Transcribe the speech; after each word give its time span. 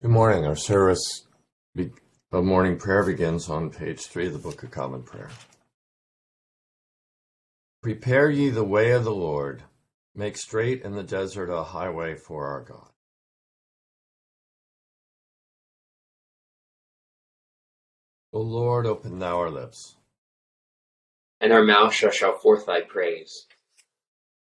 Good 0.00 0.12
morning. 0.12 0.46
Our 0.46 0.54
service 0.54 1.26
of 2.30 2.44
morning 2.44 2.78
prayer 2.78 3.04
begins 3.04 3.48
on 3.48 3.70
page 3.70 4.06
three 4.06 4.28
of 4.28 4.32
the 4.32 4.38
Book 4.38 4.62
of 4.62 4.70
Common 4.70 5.02
Prayer. 5.02 5.28
Prepare 7.82 8.30
ye 8.30 8.48
the 8.50 8.62
way 8.62 8.92
of 8.92 9.02
the 9.02 9.10
Lord, 9.10 9.64
make 10.14 10.36
straight 10.36 10.82
in 10.82 10.92
the 10.92 11.02
desert 11.02 11.50
a 11.50 11.64
highway 11.64 12.14
for 12.14 12.46
our 12.46 12.60
God. 12.60 12.90
O 18.32 18.40
Lord, 18.40 18.86
open 18.86 19.18
thou 19.18 19.36
our 19.38 19.50
lips. 19.50 19.96
And 21.40 21.52
our 21.52 21.64
mouth 21.64 21.92
shall 21.92 22.12
shout 22.12 22.40
forth 22.40 22.66
thy 22.66 22.82
praise. 22.82 23.48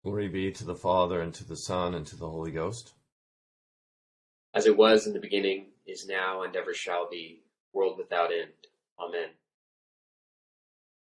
Glory 0.04 0.28
be 0.28 0.52
to 0.52 0.64
the 0.64 0.76
Father, 0.76 1.20
and 1.22 1.34
to 1.34 1.44
the 1.44 1.58
Son, 1.58 1.96
and 1.96 2.06
to 2.06 2.16
the 2.16 2.30
Holy 2.30 2.52
Ghost 2.52 2.94
as 4.54 4.66
it 4.66 4.76
was 4.76 5.06
in 5.06 5.14
the 5.14 5.20
beginning, 5.20 5.68
is 5.86 6.08
now, 6.08 6.44
and 6.44 6.56
ever 6.56 6.74
shall 6.74 7.10
be, 7.10 7.42
world 7.74 7.98
without 7.98 8.32
end. 8.32 8.52
Amen. 9.00 9.30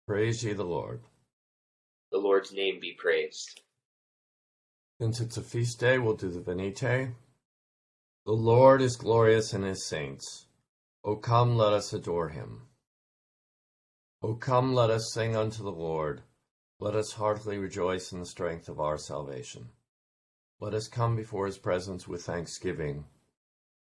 Praise 0.08 0.44
ye 0.44 0.54
the 0.54 0.64
Lord. 0.64 1.02
The 2.12 2.18
Lord's 2.18 2.52
name 2.52 2.80
be 2.80 2.94
praised. 2.94 3.62
Since 5.00 5.20
it's 5.20 5.38
a 5.38 5.42
feast 5.42 5.80
day, 5.80 5.98
we'll 5.98 6.16
do 6.16 6.30
the 6.30 6.42
Venite. 6.42 7.14
The 8.26 8.32
Lord 8.32 8.82
is 8.82 8.96
glorious 8.96 9.54
in 9.54 9.64
his 9.64 9.86
saints. 9.86 10.48
O 11.04 11.16
come, 11.16 11.56
let 11.56 11.74
us 11.74 11.94
adore 11.94 12.30
him. 12.30 12.64
O 14.22 14.36
come, 14.36 14.74
let 14.74 14.90
us 14.90 15.14
sing 15.14 15.36
unto 15.36 15.64
the 15.64 15.72
Lord. 15.72 16.24
Let 16.80 16.96
us 16.96 17.14
heartily 17.14 17.58
rejoice 17.58 18.12
in 18.12 18.20
the 18.20 18.26
strength 18.26 18.68
of 18.68 18.80
our 18.80 18.98
salvation. 18.98 19.70
Let 20.60 20.74
us 20.74 20.88
come 20.88 21.16
before 21.16 21.46
his 21.46 21.58
presence 21.58 22.08
with 22.08 22.24
thanksgiving 22.24 23.06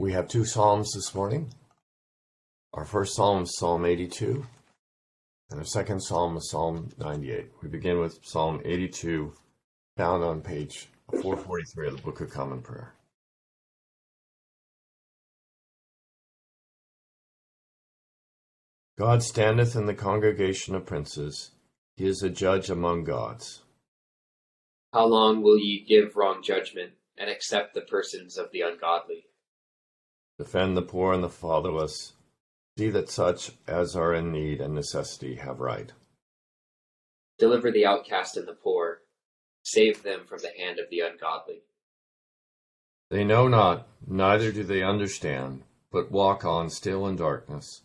We 0.00 0.12
have 0.12 0.28
two 0.28 0.44
Psalms 0.44 0.92
this 0.92 1.12
morning. 1.12 1.52
Our 2.72 2.84
first 2.84 3.16
Psalm 3.16 3.42
is 3.42 3.58
Psalm 3.58 3.84
82, 3.84 4.46
and 5.50 5.58
our 5.58 5.66
second 5.66 6.00
Psalm 6.00 6.36
is 6.36 6.48
Psalm 6.48 6.90
98. 6.98 7.50
We 7.60 7.68
begin 7.68 7.98
with 7.98 8.20
Psalm 8.22 8.62
82, 8.64 9.34
found 9.96 10.22
on 10.22 10.40
page 10.40 10.86
443 11.10 11.88
of 11.88 11.96
the 11.96 12.02
Book 12.02 12.20
of 12.20 12.30
Common 12.30 12.62
Prayer. 12.62 12.94
God 18.96 19.24
standeth 19.24 19.74
in 19.74 19.86
the 19.86 19.94
congregation 19.94 20.76
of 20.76 20.86
princes, 20.86 21.50
he 21.96 22.06
is 22.06 22.22
a 22.22 22.30
judge 22.30 22.70
among 22.70 23.02
gods. 23.02 23.62
How 24.92 25.06
long 25.06 25.42
will 25.42 25.58
ye 25.58 25.84
give 25.84 26.14
wrong 26.14 26.40
judgment, 26.40 26.92
and 27.16 27.28
accept 27.28 27.74
the 27.74 27.80
persons 27.80 28.38
of 28.38 28.52
the 28.52 28.60
ungodly? 28.60 29.24
Defend 30.38 30.76
the 30.76 30.82
poor 30.82 31.12
and 31.12 31.24
the 31.24 31.28
fatherless. 31.28 32.12
See 32.76 32.90
that 32.90 33.10
such 33.10 33.50
as 33.66 33.96
are 33.96 34.14
in 34.14 34.30
need 34.30 34.60
and 34.60 34.72
necessity 34.72 35.34
have 35.34 35.58
right. 35.58 35.92
Deliver 37.40 37.72
the 37.72 37.84
outcast 37.84 38.36
and 38.36 38.46
the 38.46 38.52
poor. 38.52 39.00
Save 39.64 40.04
them 40.04 40.26
from 40.26 40.38
the 40.38 40.52
hand 40.56 40.78
of 40.78 40.88
the 40.90 41.00
ungodly. 41.00 41.62
They 43.10 43.24
know 43.24 43.48
not, 43.48 43.88
neither 44.06 44.52
do 44.52 44.62
they 44.62 44.82
understand, 44.82 45.64
but 45.90 46.12
walk 46.12 46.44
on 46.44 46.70
still 46.70 47.08
in 47.08 47.16
darkness. 47.16 47.82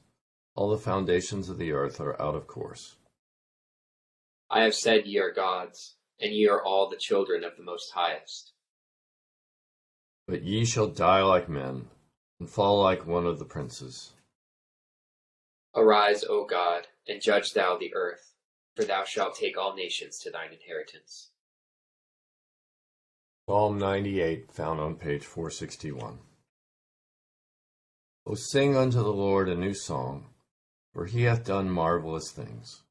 All 0.55 0.69
the 0.69 0.77
foundations 0.77 1.49
of 1.49 1.57
the 1.57 1.71
earth 1.71 1.99
are 1.99 2.21
out 2.21 2.35
of 2.35 2.45
course. 2.45 2.97
I 4.51 4.61
have 4.61 4.75
said 4.75 5.07
ye 5.07 5.17
are 5.17 5.31
gods, 5.31 5.95
and 6.19 6.31
ye 6.31 6.47
are 6.47 6.63
all 6.63 6.87
the 6.87 6.97
children 6.97 7.43
of 7.43 7.57
the 7.57 7.63
Most 7.63 7.91
Highest. 7.95 8.51
But 10.27 10.43
ye 10.43 10.65
shall 10.65 10.87
die 10.87 11.23
like 11.23 11.49
men 11.49 11.89
and 12.43 12.49
fall 12.49 12.83
like 12.83 13.07
one 13.07 13.25
of 13.25 13.39
the 13.39 13.45
princes. 13.45 14.11
Arise, 15.73 16.25
O 16.29 16.43
God, 16.43 16.87
and 17.07 17.21
judge 17.21 17.53
thou 17.53 17.77
the 17.77 17.95
earth, 17.95 18.33
for 18.75 18.83
thou 18.83 19.05
shalt 19.05 19.35
take 19.35 19.57
all 19.57 19.73
nations 19.73 20.19
to 20.19 20.29
thine 20.29 20.51
inheritance. 20.51 21.29
Psalm 23.47 23.77
98, 23.77 24.51
found 24.51 24.81
on 24.81 24.95
page 24.95 25.23
461. 25.23 26.19
O 28.27 28.35
sing 28.35 28.75
unto 28.75 28.97
the 28.97 29.13
Lord 29.13 29.47
a 29.47 29.55
new 29.55 29.73
song, 29.73 30.25
for 30.93 31.05
he 31.05 31.23
hath 31.23 31.45
done 31.45 31.69
marvelous 31.69 32.29
things. 32.29 32.81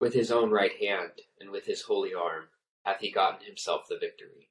With 0.00 0.12
his 0.12 0.30
own 0.30 0.50
right 0.50 0.76
hand 0.78 1.12
and 1.40 1.48
with 1.50 1.64
his 1.64 1.80
holy 1.80 2.12
arm 2.12 2.48
hath 2.84 3.00
he 3.00 3.10
gotten 3.10 3.46
himself 3.46 3.86
the 3.88 3.96
victory. 3.98 4.50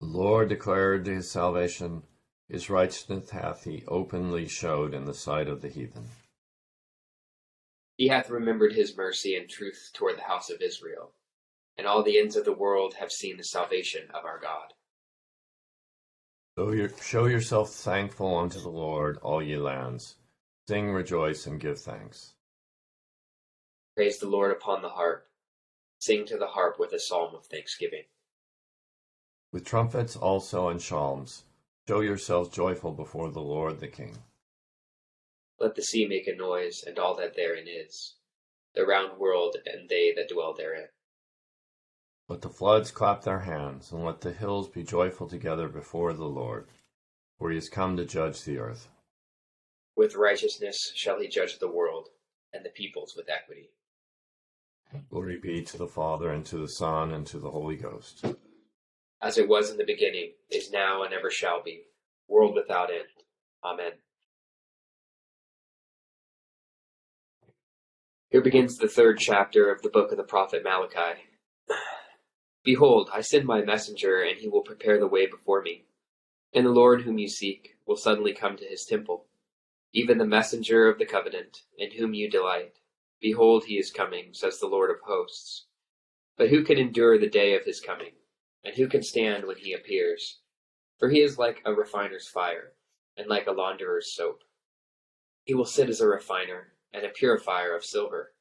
The 0.00 0.06
Lord 0.06 0.48
declared 0.48 1.08
his 1.08 1.28
salvation 1.28 2.04
his 2.50 2.68
righteousness 2.68 3.30
hath 3.30 3.62
he 3.62 3.84
openly 3.86 4.48
showed 4.48 4.92
in 4.92 5.04
the 5.04 5.14
sight 5.14 5.46
of 5.46 5.62
the 5.62 5.68
heathen. 5.68 6.08
He 7.96 8.08
hath 8.08 8.28
remembered 8.28 8.72
his 8.72 8.96
mercy 8.96 9.36
and 9.36 9.48
truth 9.48 9.90
toward 9.94 10.16
the 10.16 10.22
house 10.22 10.50
of 10.50 10.60
Israel, 10.60 11.12
and 11.78 11.86
all 11.86 12.02
the 12.02 12.18
ends 12.18 12.34
of 12.34 12.44
the 12.44 12.52
world 12.52 12.94
have 12.94 13.12
seen 13.12 13.36
the 13.36 13.44
salvation 13.44 14.08
of 14.12 14.24
our 14.24 14.40
God. 14.40 14.74
So 16.58 16.88
show 17.00 17.26
yourself 17.26 17.72
thankful 17.72 18.36
unto 18.36 18.60
the 18.60 18.68
Lord, 18.68 19.18
all 19.18 19.40
ye 19.40 19.56
lands. 19.56 20.16
Sing, 20.68 20.90
rejoice, 20.90 21.46
and 21.46 21.60
give 21.60 21.80
thanks. 21.80 22.34
Praise 23.94 24.18
the 24.18 24.28
Lord 24.28 24.50
upon 24.50 24.82
the 24.82 24.88
harp. 24.88 25.28
Sing 26.00 26.26
to 26.26 26.36
the 26.36 26.48
harp 26.48 26.80
with 26.80 26.92
a 26.92 26.98
psalm 26.98 27.34
of 27.34 27.46
thanksgiving. 27.46 28.04
With 29.52 29.64
trumpets 29.64 30.16
also 30.16 30.68
and 30.68 30.82
psalms 30.82 31.44
Show 31.90 32.02
yourselves 32.02 32.50
joyful 32.50 32.92
before 32.92 33.32
the 33.32 33.40
Lord 33.40 33.80
the 33.80 33.88
King. 33.88 34.16
Let 35.58 35.74
the 35.74 35.82
sea 35.82 36.06
make 36.06 36.28
a 36.28 36.36
noise, 36.36 36.84
and 36.86 36.96
all 37.00 37.16
that 37.16 37.34
therein 37.34 37.66
is, 37.66 38.14
the 38.76 38.86
round 38.86 39.18
world 39.18 39.56
and 39.66 39.88
they 39.88 40.12
that 40.14 40.28
dwell 40.28 40.54
therein. 40.54 40.86
Let 42.28 42.42
the 42.42 42.48
floods 42.48 42.92
clap 42.92 43.22
their 43.22 43.40
hands, 43.40 43.90
and 43.90 44.04
let 44.04 44.20
the 44.20 44.32
hills 44.32 44.68
be 44.68 44.84
joyful 44.84 45.26
together 45.26 45.66
before 45.66 46.12
the 46.12 46.26
Lord, 46.26 46.68
for 47.36 47.50
he 47.50 47.58
is 47.58 47.68
come 47.68 47.96
to 47.96 48.04
judge 48.04 48.44
the 48.44 48.58
earth. 48.58 48.86
With 49.96 50.14
righteousness 50.14 50.92
shall 50.94 51.18
he 51.18 51.26
judge 51.26 51.58
the 51.58 51.72
world, 51.72 52.10
and 52.52 52.64
the 52.64 52.70
peoples 52.70 53.16
with 53.16 53.28
equity. 53.28 53.72
Glory 55.08 55.40
be 55.40 55.64
to 55.64 55.76
the 55.76 55.88
Father, 55.88 56.30
and 56.30 56.46
to 56.46 56.56
the 56.58 56.68
Son, 56.68 57.10
and 57.10 57.26
to 57.26 57.40
the 57.40 57.50
Holy 57.50 57.74
Ghost 57.74 58.24
as 59.22 59.38
it 59.38 59.48
was 59.48 59.70
in 59.70 59.76
the 59.76 59.84
beginning, 59.84 60.32
is 60.50 60.70
now, 60.70 61.02
and 61.02 61.12
ever 61.12 61.30
shall 61.30 61.62
be, 61.62 61.82
world 62.28 62.54
without 62.54 62.90
end. 62.90 63.08
Amen. 63.64 63.92
Here 68.30 68.40
begins 68.40 68.76
the 68.76 68.88
third 68.88 69.18
chapter 69.18 69.72
of 69.72 69.82
the 69.82 69.88
book 69.88 70.12
of 70.12 70.16
the 70.16 70.22
prophet 70.22 70.62
Malachi. 70.62 71.20
Behold, 72.62 73.10
I 73.12 73.22
send 73.22 73.44
my 73.44 73.62
messenger, 73.62 74.22
and 74.22 74.38
he 74.38 74.48
will 74.48 74.62
prepare 74.62 74.98
the 75.00 75.08
way 75.08 75.26
before 75.26 75.62
me. 75.62 75.86
And 76.54 76.64
the 76.64 76.70
Lord 76.70 77.02
whom 77.02 77.18
you 77.18 77.28
seek 77.28 77.76
will 77.86 77.96
suddenly 77.96 78.32
come 78.32 78.56
to 78.56 78.64
his 78.64 78.84
temple, 78.84 79.26
even 79.92 80.18
the 80.18 80.24
messenger 80.24 80.88
of 80.88 80.98
the 80.98 81.06
covenant, 81.06 81.62
in 81.76 81.90
whom 81.92 82.14
you 82.14 82.30
delight. 82.30 82.74
Behold, 83.20 83.64
he 83.64 83.74
is 83.78 83.90
coming, 83.90 84.28
says 84.32 84.58
the 84.58 84.66
Lord 84.66 84.90
of 84.90 85.00
hosts. 85.04 85.66
But 86.38 86.50
who 86.50 86.64
can 86.64 86.78
endure 86.78 87.18
the 87.18 87.28
day 87.28 87.54
of 87.54 87.64
his 87.64 87.80
coming? 87.80 88.12
And 88.64 88.74
who 88.74 88.88
can 88.88 89.02
stand 89.02 89.44
when 89.44 89.56
he 89.56 89.72
appears? 89.72 90.38
For 90.98 91.08
he 91.08 91.20
is 91.20 91.38
like 91.38 91.62
a 91.64 91.74
refiner's 91.74 92.28
fire, 92.28 92.72
and 93.16 93.26
like 93.26 93.46
a 93.46 93.52
launderer's 93.52 94.12
soap. 94.12 94.42
He 95.44 95.54
will 95.54 95.64
sit 95.64 95.88
as 95.88 96.00
a 96.00 96.06
refiner 96.06 96.74
and 96.92 97.04
a 97.04 97.08
purifier 97.08 97.74
of 97.74 97.84
silver. 97.84 98.32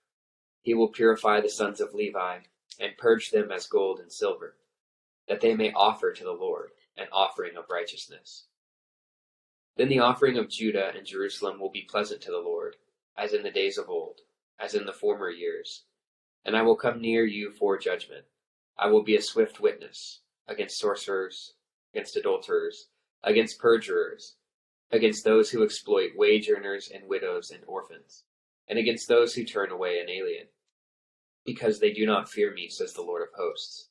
He 0.62 0.74
will 0.74 0.89
purify 0.89 1.39
the 1.39 1.50
sons 1.50 1.80
of 1.80 1.94
Levi, 1.94 2.39
and 2.80 2.98
purge 2.98 3.31
them 3.31 3.51
as 3.51 3.68
gold 3.68 4.00
and 4.00 4.12
silver, 4.12 4.56
that 5.27 5.42
they 5.42 5.56
may 5.56 5.71
offer 5.74 6.13
to 6.13 6.24
the 6.24 6.31
Lord 6.31 6.72
an 6.98 7.07
offering 7.12 7.57
of 7.57 7.69
righteousness. 7.69 8.45
Then 9.77 9.89
the 9.89 10.00
offering 10.00 10.38
of 10.38 10.50
Judah 10.50 10.92
and 10.95 11.06
Jerusalem 11.06 11.60
will 11.60 11.72
be 11.72 11.88
pleasant 11.89 12.22
to 12.22 12.31
the 12.31 12.39
Lord, 12.39 12.75
as 13.18 13.33
in 13.33 13.44
the 13.44 13.51
days 13.51 13.77
of 13.77 13.89
old, 13.89 14.22
as 14.60 14.75
in 14.75 14.86
the 14.86 14.94
former 14.94 15.30
years. 15.30 15.83
And 16.45 16.56
I 16.56 16.62
will 16.62 16.75
come 16.75 17.01
near 17.01 17.25
you 17.25 17.51
for 17.51 17.77
judgment. 17.77 18.25
I 18.80 18.88
will 18.88 19.04
be 19.04 19.18
a 19.18 19.22
swift 19.22 19.60
witness 19.60 20.22
against 20.48 20.80
sorcerers, 20.80 21.54
against 21.94 22.16
adulterers, 22.16 22.88
against 23.24 23.60
perjurers, 23.60 24.36
against 24.90 25.26
those 25.26 25.50
who 25.50 25.64
exploit 25.64 26.12
wage 26.16 26.50
earners 26.50 26.90
and 26.90 27.10
widows 27.10 27.52
and 27.52 27.62
orphans, 27.68 28.24
and 28.70 28.80
against 28.80 29.10
those 29.10 29.36
who 29.36 29.44
turn 29.44 29.70
away 29.70 30.00
an 30.00 30.10
alien, 30.10 30.48
because 31.46 31.80
they 31.80 31.92
do 31.92 32.06
not 32.06 32.30
fear 32.30 32.54
me, 32.54 32.70
says 32.70 32.94
the 32.94 33.02
Lord 33.02 33.22
of 33.22 33.34
hosts. 33.36 33.90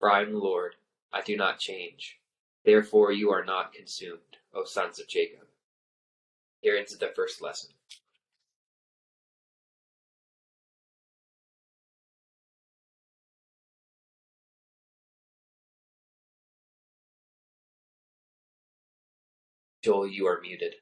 For 0.00 0.10
I 0.10 0.22
am 0.22 0.32
the 0.32 0.38
Lord, 0.38 0.74
I 1.12 1.22
do 1.22 1.36
not 1.36 1.60
change. 1.60 2.18
Therefore 2.64 3.12
you 3.12 3.30
are 3.30 3.44
not 3.44 3.72
consumed, 3.72 4.38
O 4.52 4.64
sons 4.64 4.98
of 4.98 5.06
Jacob. 5.06 5.46
Here 6.60 6.76
ends 6.76 6.96
the 6.98 7.12
first 7.14 7.40
lesson. 7.40 7.70
Joel, 19.82 20.08
you 20.08 20.26
are 20.26 20.40
muted. 20.42 20.74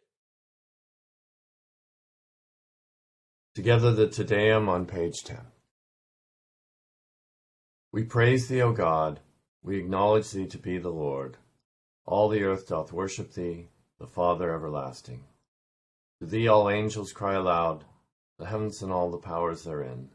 Together 3.54 3.92
the 3.92 4.08
Te 4.08 4.24
Deum 4.24 4.68
on 4.68 4.86
page 4.86 5.22
10. 5.24 5.38
We 7.92 8.04
praise 8.04 8.48
thee, 8.48 8.60
O 8.60 8.72
God, 8.72 9.20
we 9.62 9.78
acknowledge 9.78 10.30
thee 10.30 10.46
to 10.46 10.58
be 10.58 10.78
the 10.78 10.90
Lord. 10.90 11.36
All 12.06 12.28
the 12.28 12.42
earth 12.42 12.66
doth 12.66 12.92
worship 12.92 13.32
thee, 13.32 13.68
the 13.98 14.06
Father 14.06 14.52
everlasting. 14.52 15.24
To 16.20 16.26
thee 16.26 16.48
all 16.48 16.68
angels 16.68 17.12
cry 17.12 17.34
aloud, 17.34 17.84
the 18.38 18.46
heavens 18.46 18.82
and 18.82 18.90
all 18.90 19.10
the 19.10 19.18
powers 19.18 19.62
therein. 19.62 20.10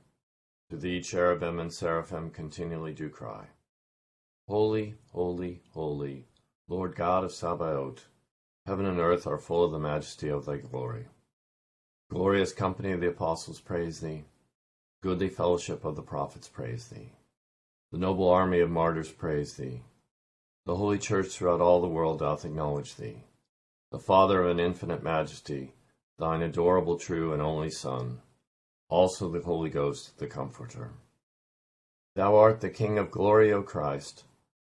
To 0.69 0.75
thee 0.75 1.01
cherubim 1.01 1.59
and 1.59 1.73
seraphim 1.73 2.31
continually 2.31 2.93
do 2.93 3.09
cry. 3.09 3.47
Holy, 4.47 4.95
holy, 5.11 5.61
holy, 5.71 6.27
Lord 6.67 6.95
God 6.95 7.23
of 7.23 7.31
Sabaoth, 7.31 8.07
heaven 8.65 8.85
and 8.85 8.99
earth 8.99 9.27
are 9.27 9.37
full 9.37 9.63
of 9.63 9.71
the 9.71 9.79
majesty 9.79 10.29
of 10.29 10.45
thy 10.45 10.57
glory. 10.57 11.05
Glorious 12.09 12.53
company 12.53 12.91
of 12.91 13.01
the 13.01 13.09
apostles 13.09 13.59
praise 13.59 13.99
thee, 13.99 14.23
goodly 15.01 15.29
fellowship 15.29 15.83
of 15.83 15.95
the 15.95 16.01
prophets 16.01 16.47
praise 16.47 16.87
thee. 16.87 17.11
The 17.91 17.97
noble 17.97 18.29
army 18.29 18.59
of 18.59 18.69
martyrs 18.69 19.11
praise 19.11 19.55
thee. 19.55 19.81
The 20.65 20.75
holy 20.75 20.97
church 20.97 21.27
throughout 21.27 21.61
all 21.61 21.81
the 21.81 21.87
world 21.87 22.19
doth 22.19 22.45
acknowledge 22.45 22.95
thee. 22.95 23.23
The 23.91 23.99
Father 23.99 24.43
of 24.43 24.49
an 24.49 24.59
infinite 24.59 25.03
majesty, 25.03 25.73
thine 26.17 26.41
adorable 26.41 26.97
true 26.97 27.33
and 27.33 27.41
only 27.41 27.69
Son, 27.69 28.21
also 28.89 29.29
the 29.29 29.41
Holy 29.41 29.69
Ghost, 29.69 30.17
the 30.19 30.27
Comforter. 30.27 30.91
Thou 32.15 32.35
art 32.35 32.61
the 32.61 32.69
King 32.69 32.97
of 32.97 33.11
glory, 33.11 33.51
O 33.51 33.61
Christ. 33.61 34.23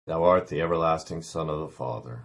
Thou 0.06 0.22
art 0.22 0.48
the 0.48 0.60
everlasting 0.60 1.22
Son 1.22 1.50
of 1.50 1.60
the 1.60 1.68
Father. 1.68 2.24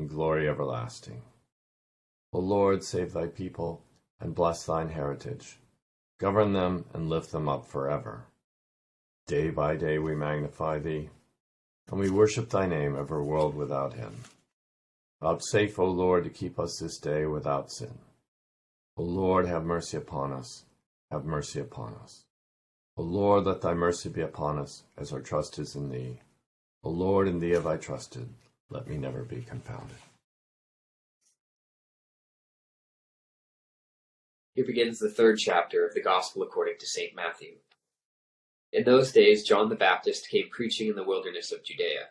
in 0.00 0.06
glory 0.06 0.48
everlasting. 0.48 1.20
O 2.32 2.38
Lord, 2.38 2.82
save 2.82 3.12
thy 3.12 3.26
people, 3.26 3.82
and 4.18 4.34
bless 4.34 4.64
thine 4.64 4.88
heritage. 4.88 5.58
Govern 6.18 6.54
them 6.54 6.86
and 6.94 7.10
lift 7.10 7.32
them 7.32 7.48
up 7.48 7.66
for 7.66 7.84
forever. 7.84 8.24
Day 9.26 9.50
by 9.50 9.76
day 9.76 9.98
we 9.98 10.14
magnify 10.14 10.78
thee, 10.78 11.10
and 11.90 12.00
we 12.00 12.08
worship 12.08 12.48
thy 12.48 12.66
name 12.66 12.96
ever 12.96 13.22
world 13.22 13.54
without 13.54 13.96
end. 13.96 14.20
Vouchsafe, 15.20 15.78
O 15.78 15.84
Lord, 15.84 16.24
to 16.24 16.30
keep 16.30 16.58
us 16.58 16.78
this 16.78 16.96
day 16.98 17.26
without 17.26 17.70
sin. 17.70 17.98
O 18.96 19.02
Lord, 19.02 19.46
have 19.46 19.64
mercy 19.64 19.98
upon 19.98 20.32
us, 20.32 20.64
have 21.10 21.26
mercy 21.26 21.60
upon 21.60 21.94
us. 22.02 22.24
O 22.96 23.02
Lord, 23.02 23.44
let 23.44 23.60
thy 23.60 23.74
mercy 23.74 24.08
be 24.08 24.22
upon 24.22 24.58
us, 24.58 24.84
as 24.96 25.12
our 25.12 25.20
trust 25.20 25.58
is 25.58 25.76
in 25.76 25.90
thee. 25.90 26.20
O 26.82 26.88
Lord, 26.88 27.28
in 27.28 27.38
thee 27.38 27.50
have 27.50 27.66
I 27.66 27.76
trusted, 27.76 28.30
let 28.70 28.86
me 28.86 28.96
never 28.96 29.24
be 29.24 29.42
confounded. 29.42 29.96
Here 34.54 34.64
begins 34.64 34.98
the 34.98 35.10
third 35.10 35.38
chapter 35.38 35.86
of 35.86 35.94
the 35.94 36.02
Gospel 36.02 36.42
according 36.42 36.78
to 36.78 36.86
St. 36.86 37.14
Matthew. 37.14 37.56
In 38.72 38.84
those 38.84 39.12
days 39.12 39.42
John 39.42 39.68
the 39.68 39.74
Baptist 39.74 40.28
came 40.28 40.48
preaching 40.50 40.88
in 40.88 40.94
the 40.94 41.04
wilderness 41.04 41.50
of 41.50 41.64
Judea, 41.64 42.08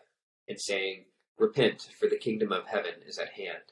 and 0.47 0.59
saying, 0.59 1.05
Repent, 1.37 1.89
for 1.97 2.09
the 2.09 2.17
kingdom 2.17 2.51
of 2.51 2.65
heaven 2.65 2.95
is 3.07 3.17
at 3.17 3.29
hand. 3.29 3.71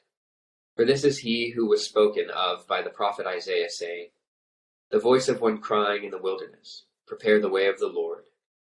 For 0.76 0.84
this 0.84 1.04
is 1.04 1.18
he 1.18 1.50
who 1.50 1.66
was 1.66 1.84
spoken 1.84 2.30
of 2.30 2.66
by 2.66 2.80
the 2.82 2.88
prophet 2.88 3.26
Isaiah, 3.26 3.68
saying, 3.68 4.08
The 4.90 5.00
voice 5.00 5.28
of 5.28 5.40
one 5.40 5.58
crying 5.58 6.04
in 6.04 6.10
the 6.10 6.22
wilderness, 6.22 6.84
Prepare 7.06 7.40
the 7.40 7.50
way 7.50 7.66
of 7.66 7.78
the 7.78 7.88
Lord, 7.88 8.24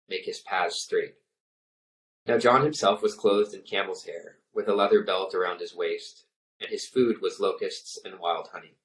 make 0.09 0.25
his 0.25 0.39
paths 0.41 0.81
straight. 0.81 1.15
Now 2.27 2.37
John 2.37 2.63
himself 2.63 3.01
was 3.01 3.15
clothed 3.15 3.53
in 3.53 3.63
camel's 3.63 4.05
hair, 4.05 4.37
with 4.53 4.67
a 4.67 4.75
leather 4.75 5.03
belt 5.03 5.33
around 5.33 5.59
his 5.59 5.75
waist, 5.75 6.25
and 6.59 6.69
his 6.69 6.87
food 6.87 7.21
was 7.21 7.39
locusts 7.39 7.99
and 8.03 8.19
wild 8.19 8.49
honey. 8.53 8.77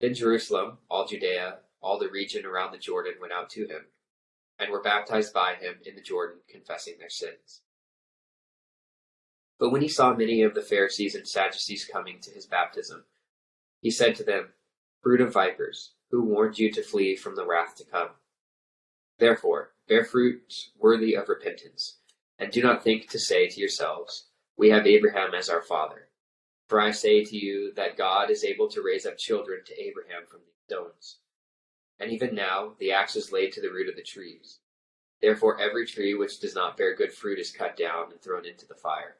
Then 0.00 0.14
Jerusalem, 0.14 0.78
all 0.90 1.06
Judea, 1.06 1.60
all 1.80 1.98
the 1.98 2.10
region 2.10 2.44
around 2.44 2.72
the 2.72 2.78
Jordan 2.78 3.14
went 3.20 3.32
out 3.32 3.50
to 3.50 3.66
him 3.66 3.86
and 4.58 4.70
were 4.70 4.82
baptized 4.82 5.32
by 5.32 5.54
him 5.54 5.76
in 5.84 5.94
the 5.94 6.02
Jordan, 6.02 6.40
confessing 6.48 6.98
their 6.98 7.08
sins. 7.08 7.62
But 9.58 9.70
when 9.70 9.82
he 9.82 9.88
saw 9.88 10.12
many 10.12 10.42
of 10.42 10.54
the 10.54 10.62
Pharisees 10.62 11.14
and 11.14 11.26
Sadducees 11.26 11.84
coming 11.84 12.18
to 12.20 12.30
his 12.30 12.46
baptism, 12.46 13.04
he 13.80 13.90
said 13.90 14.16
to 14.16 14.24
them, 14.24 14.54
Brood 15.02 15.20
of 15.20 15.32
vipers, 15.32 15.94
who 16.10 16.24
warned 16.24 16.58
you 16.58 16.70
to 16.72 16.82
flee 16.82 17.16
from 17.16 17.36
the 17.36 17.46
wrath 17.46 17.76
to 17.76 17.84
come? 17.84 18.10
Therefore, 19.18 19.74
bear 19.88 20.04
fruit 20.04 20.52
worthy 20.76 21.14
of 21.14 21.28
repentance, 21.28 21.98
and 22.38 22.50
do 22.50 22.62
not 22.62 22.82
think 22.82 23.08
to 23.10 23.18
say 23.18 23.48
to 23.48 23.60
yourselves, 23.60 24.28
We 24.56 24.70
have 24.70 24.86
Abraham 24.86 25.34
as 25.34 25.48
our 25.48 25.62
father. 25.62 26.08
For 26.68 26.80
I 26.80 26.90
say 26.90 27.24
to 27.24 27.36
you 27.36 27.72
that 27.74 27.96
God 27.98 28.30
is 28.30 28.44
able 28.44 28.68
to 28.70 28.82
raise 28.82 29.04
up 29.04 29.18
children 29.18 29.60
to 29.66 29.80
Abraham 29.80 30.26
from 30.26 30.40
these 30.40 30.64
stones. 30.66 31.18
And 32.00 32.10
even 32.10 32.34
now 32.34 32.74
the 32.78 32.92
axe 32.92 33.14
is 33.14 33.30
laid 33.32 33.52
to 33.52 33.60
the 33.60 33.70
root 33.70 33.88
of 33.88 33.96
the 33.96 34.02
trees. 34.02 34.60
Therefore 35.20 35.60
every 35.60 35.86
tree 35.86 36.14
which 36.14 36.40
does 36.40 36.54
not 36.54 36.76
bear 36.76 36.96
good 36.96 37.12
fruit 37.12 37.38
is 37.38 37.52
cut 37.52 37.76
down 37.76 38.10
and 38.10 38.20
thrown 38.20 38.44
into 38.44 38.66
the 38.66 38.74
fire. 38.74 39.18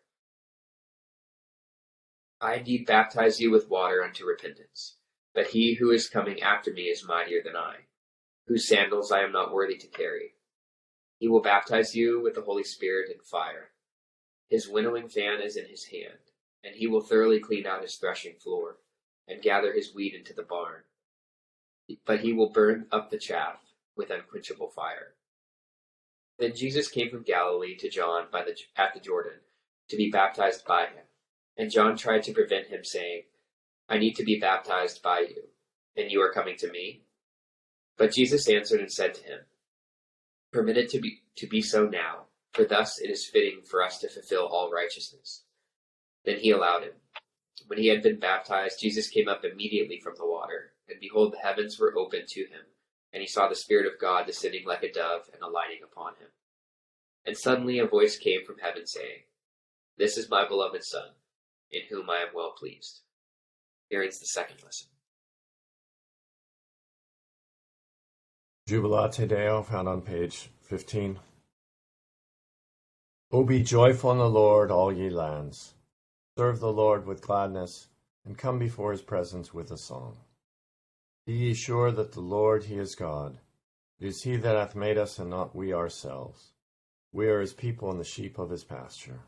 I 2.40 2.54
indeed 2.54 2.86
baptize 2.86 3.40
you 3.40 3.52
with 3.52 3.70
water 3.70 4.02
unto 4.02 4.26
repentance, 4.26 4.96
but 5.32 5.48
he 5.48 5.74
who 5.74 5.92
is 5.92 6.08
coming 6.08 6.42
after 6.42 6.72
me 6.72 6.84
is 6.84 7.06
mightier 7.06 7.40
than 7.40 7.54
I, 7.54 7.86
whose 8.48 8.66
sandals 8.66 9.12
I 9.12 9.20
am 9.22 9.30
not 9.30 9.52
worthy 9.52 9.76
to 9.76 9.86
carry. 9.86 10.34
He 11.22 11.28
will 11.28 11.40
baptize 11.40 11.94
you 11.94 12.20
with 12.20 12.34
the 12.34 12.42
Holy 12.42 12.64
Spirit 12.64 13.08
and 13.08 13.22
fire. 13.22 13.70
His 14.48 14.68
winnowing 14.68 15.08
fan 15.08 15.40
is 15.40 15.56
in 15.56 15.66
his 15.66 15.84
hand, 15.84 16.18
and 16.64 16.74
he 16.74 16.88
will 16.88 17.00
thoroughly 17.00 17.38
clean 17.38 17.64
out 17.64 17.82
his 17.82 17.94
threshing 17.94 18.34
floor, 18.34 18.78
and 19.28 19.40
gather 19.40 19.72
his 19.72 19.94
wheat 19.94 20.14
into 20.14 20.34
the 20.34 20.42
barn 20.42 20.82
but 22.04 22.20
he 22.20 22.32
will 22.32 22.50
burn 22.50 22.86
up 22.90 23.10
the 23.10 23.18
chaff 23.18 23.58
with 23.96 24.10
unquenchable 24.10 24.68
fire. 24.68 25.14
Then 26.38 26.54
Jesus 26.56 26.88
came 26.88 27.10
from 27.10 27.22
Galilee 27.22 27.76
to 27.76 27.90
John 27.90 28.26
by 28.32 28.44
the, 28.44 28.56
at 28.76 28.94
the 28.94 29.00
Jordan 29.00 29.40
to 29.88 29.96
be 29.96 30.10
baptized 30.10 30.64
by 30.64 30.86
him. 30.86 31.04
And 31.56 31.70
John 31.70 31.96
tried 31.96 32.22
to 32.24 32.32
prevent 32.32 32.68
him, 32.68 32.84
saying, 32.84 33.24
I 33.88 33.98
need 33.98 34.14
to 34.16 34.24
be 34.24 34.40
baptized 34.40 35.02
by 35.02 35.20
you, 35.20 35.42
and 35.96 36.10
you 36.10 36.20
are 36.22 36.32
coming 36.32 36.56
to 36.58 36.70
me? 36.70 37.02
But 37.98 38.12
Jesus 38.12 38.48
answered 38.48 38.80
and 38.80 38.90
said 38.90 39.14
to 39.14 39.22
him, 39.22 39.40
Permit 40.52 40.76
it 40.76 40.90
to 40.90 41.00
be, 41.00 41.22
to 41.36 41.46
be 41.46 41.62
so 41.62 41.86
now, 41.86 42.26
for 42.52 42.64
thus 42.64 43.00
it 43.00 43.10
is 43.10 43.26
fitting 43.26 43.62
for 43.62 43.82
us 43.82 43.98
to 44.00 44.08
fulfill 44.08 44.46
all 44.46 44.70
righteousness. 44.70 45.44
Then 46.24 46.38
he 46.38 46.50
allowed 46.50 46.82
him. 46.82 46.92
When 47.66 47.78
he 47.78 47.88
had 47.88 48.02
been 48.02 48.18
baptized, 48.18 48.80
Jesus 48.80 49.08
came 49.08 49.28
up 49.28 49.44
immediately 49.44 49.98
from 49.98 50.14
the 50.16 50.26
water, 50.26 50.74
and 50.88 51.00
behold, 51.00 51.32
the 51.32 51.46
heavens 51.46 51.78
were 51.78 51.96
opened 51.96 52.28
to 52.28 52.40
him, 52.42 52.66
and 53.12 53.22
he 53.22 53.26
saw 53.26 53.48
the 53.48 53.54
Spirit 53.54 53.86
of 53.86 53.98
God 53.98 54.26
descending 54.26 54.66
like 54.66 54.82
a 54.82 54.92
dove 54.92 55.22
and 55.32 55.42
alighting 55.42 55.80
upon 55.82 56.14
him. 56.16 56.28
And 57.24 57.36
suddenly 57.36 57.78
a 57.78 57.86
voice 57.86 58.18
came 58.18 58.44
from 58.44 58.58
heaven 58.58 58.86
saying, 58.86 59.24
This 59.96 60.18
is 60.18 60.28
my 60.28 60.46
beloved 60.46 60.84
Son, 60.84 61.10
in 61.70 61.82
whom 61.88 62.10
I 62.10 62.18
am 62.18 62.34
well 62.34 62.52
pleased. 62.58 63.00
Here 63.88 64.02
ends 64.02 64.18
the 64.18 64.26
second 64.26 64.62
lesson. 64.62 64.88
Jubilate 68.72 69.28
Deo, 69.28 69.62
found 69.62 69.86
on 69.86 70.00
page 70.00 70.48
15. 70.62 71.18
O 73.30 73.44
be 73.44 73.62
joyful 73.62 74.12
in 74.12 74.16
the 74.16 74.30
Lord, 74.30 74.70
all 74.70 74.90
ye 74.90 75.10
lands. 75.10 75.74
Serve 76.38 76.58
the 76.58 76.72
Lord 76.72 77.04
with 77.04 77.20
gladness, 77.20 77.88
and 78.24 78.38
come 78.38 78.58
before 78.58 78.92
his 78.92 79.02
presence 79.02 79.52
with 79.52 79.70
a 79.70 79.76
song. 79.76 80.16
Be 81.26 81.34
ye 81.34 81.52
sure 81.52 81.92
that 81.92 82.12
the 82.12 82.22
Lord, 82.22 82.64
he 82.64 82.76
is 82.76 82.94
God. 82.94 83.36
It 84.00 84.06
is 84.06 84.22
he 84.22 84.36
that 84.36 84.56
hath 84.56 84.74
made 84.74 84.96
us, 84.96 85.18
and 85.18 85.28
not 85.28 85.54
we 85.54 85.74
ourselves. 85.74 86.54
We 87.12 87.26
are 87.26 87.42
his 87.42 87.52
people 87.52 87.90
and 87.90 88.00
the 88.00 88.04
sheep 88.04 88.38
of 88.38 88.48
his 88.48 88.64
pasture. 88.64 89.20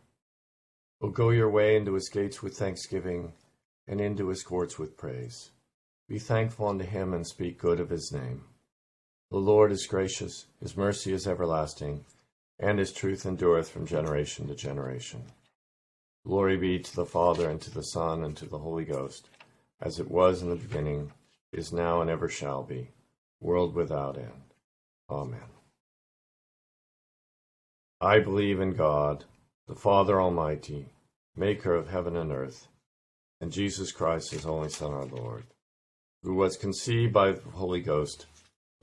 O 1.02 1.10
go 1.10 1.28
your 1.28 1.50
way 1.50 1.76
into 1.76 1.92
his 1.92 2.08
gates 2.08 2.42
with 2.42 2.56
thanksgiving, 2.56 3.34
and 3.86 4.00
into 4.00 4.28
his 4.28 4.42
courts 4.42 4.78
with 4.78 4.96
praise. 4.96 5.50
Be 6.08 6.18
thankful 6.18 6.68
unto 6.68 6.86
him, 6.86 7.12
and 7.12 7.26
speak 7.26 7.58
good 7.58 7.78
of 7.78 7.90
his 7.90 8.10
name. 8.10 8.46
The 9.30 9.38
Lord 9.38 9.72
is 9.72 9.86
gracious, 9.86 10.46
his 10.60 10.76
mercy 10.76 11.12
is 11.12 11.26
everlasting, 11.26 12.04
and 12.58 12.78
his 12.78 12.92
truth 12.92 13.26
endureth 13.26 13.68
from 13.68 13.86
generation 13.86 14.46
to 14.48 14.54
generation. 14.54 15.24
Glory 16.26 16.56
be 16.56 16.78
to 16.78 16.96
the 16.96 17.06
Father, 17.06 17.50
and 17.50 17.60
to 17.60 17.70
the 17.70 17.82
Son, 17.82 18.24
and 18.24 18.36
to 18.36 18.46
the 18.46 18.58
Holy 18.58 18.84
Ghost, 18.84 19.28
as 19.80 19.98
it 19.98 20.10
was 20.10 20.42
in 20.42 20.50
the 20.50 20.56
beginning, 20.56 21.12
is 21.52 21.72
now, 21.72 22.00
and 22.00 22.10
ever 22.10 22.28
shall 22.28 22.62
be, 22.62 22.88
world 23.40 23.74
without 23.74 24.16
end. 24.16 24.54
Amen. 25.10 25.40
I 28.00 28.20
believe 28.20 28.60
in 28.60 28.74
God, 28.74 29.24
the 29.66 29.74
Father 29.74 30.20
Almighty, 30.20 30.86
maker 31.36 31.74
of 31.74 31.88
heaven 31.88 32.16
and 32.16 32.30
earth, 32.30 32.68
and 33.40 33.52
Jesus 33.52 33.92
Christ, 33.92 34.30
his 34.30 34.46
only 34.46 34.68
Son, 34.68 34.92
our 34.92 35.06
Lord, 35.06 35.44
who 36.22 36.34
was 36.34 36.56
conceived 36.56 37.12
by 37.12 37.32
the 37.32 37.50
Holy 37.50 37.80
Ghost 37.80 38.26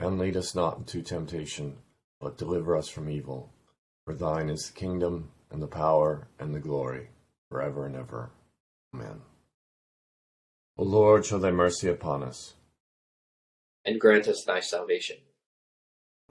and 0.00 0.18
lead 0.18 0.36
us 0.36 0.54
not 0.54 0.78
into 0.78 1.02
temptation, 1.02 1.76
but 2.20 2.38
deliver 2.38 2.76
us 2.76 2.88
from 2.88 3.08
evil. 3.08 3.52
For 4.04 4.14
thine 4.14 4.48
is 4.48 4.66
the 4.66 4.72
kingdom, 4.72 5.30
and 5.50 5.62
the 5.62 5.66
power, 5.68 6.26
and 6.38 6.54
the 6.54 6.60
glory, 6.60 7.08
for 7.50 7.60
ever 7.60 7.86
and 7.86 7.94
ever. 7.94 8.30
Amen. 8.94 9.20
O 10.78 10.84
Lord, 10.84 11.26
show 11.26 11.38
thy 11.38 11.50
mercy 11.50 11.88
upon 11.88 12.22
us. 12.22 12.54
And 13.84 14.00
grant 14.00 14.26
us 14.26 14.44
thy 14.44 14.60
salvation. 14.60 15.18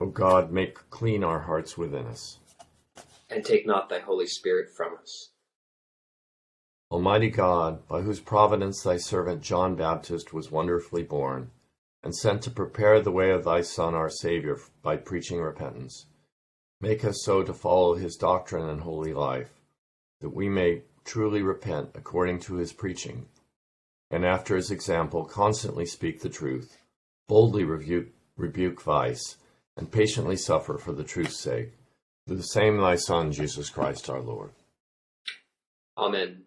O 0.00 0.06
God, 0.06 0.50
make 0.50 0.90
clean 0.90 1.22
our 1.22 1.40
hearts 1.40 1.78
within 1.78 2.06
us. 2.06 2.38
And 3.28 3.44
take 3.44 3.66
not 3.66 3.88
thy 3.88 4.00
Holy 4.00 4.26
Spirit 4.26 4.68
from 4.76 4.96
us. 5.00 5.30
Almighty 6.90 7.30
God, 7.30 7.86
by 7.86 8.00
whose 8.00 8.18
providence 8.18 8.82
thy 8.82 8.96
servant 8.96 9.42
John 9.42 9.76
Baptist 9.76 10.32
was 10.32 10.50
wonderfully 10.50 11.04
born, 11.04 11.52
and 12.02 12.14
sent 12.14 12.42
to 12.42 12.50
prepare 12.50 13.00
the 13.00 13.10
way 13.10 13.30
of 13.30 13.44
thy 13.44 13.60
Son, 13.60 13.94
our 13.94 14.08
Saviour, 14.08 14.58
by 14.82 14.96
preaching 14.96 15.40
repentance. 15.40 16.06
Make 16.80 17.04
us 17.04 17.22
so 17.22 17.42
to 17.42 17.52
follow 17.52 17.94
his 17.94 18.16
doctrine 18.16 18.68
and 18.68 18.80
holy 18.80 19.12
life, 19.12 19.50
that 20.20 20.30
we 20.30 20.48
may 20.48 20.82
truly 21.04 21.42
repent 21.42 21.90
according 21.94 22.40
to 22.40 22.54
his 22.54 22.72
preaching, 22.72 23.26
and 24.10 24.24
after 24.24 24.56
his 24.56 24.70
example 24.70 25.24
constantly 25.24 25.84
speak 25.84 26.20
the 26.20 26.28
truth, 26.28 26.78
boldly 27.28 27.64
rebuke, 27.64 28.08
rebuke 28.36 28.80
vice, 28.80 29.36
and 29.76 29.92
patiently 29.92 30.36
suffer 30.36 30.78
for 30.78 30.92
the 30.92 31.04
truth's 31.04 31.38
sake, 31.38 31.72
through 32.26 32.36
the 32.36 32.42
same 32.42 32.78
thy 32.78 32.96
Son, 32.96 33.30
Jesus 33.32 33.68
Christ 33.68 34.08
our 34.08 34.20
Lord. 34.20 34.52
Amen. 35.98 36.44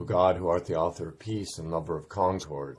O 0.00 0.04
God, 0.04 0.36
who 0.36 0.48
art 0.48 0.66
the 0.66 0.76
author 0.76 1.08
of 1.08 1.18
peace 1.18 1.58
and 1.58 1.70
lover 1.70 1.96
of 1.96 2.08
concord, 2.08 2.78